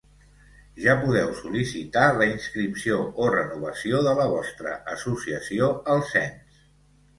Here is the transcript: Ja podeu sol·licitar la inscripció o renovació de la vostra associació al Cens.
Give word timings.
Ja 0.85 0.95
podeu 1.01 1.33
sol·licitar 1.41 2.05
la 2.21 2.27
inscripció 2.31 2.97
o 3.27 3.29
renovació 3.37 4.01
de 4.09 4.17
la 4.23 4.27
vostra 4.35 4.75
associació 4.97 5.71
al 5.97 6.05
Cens. 6.13 6.61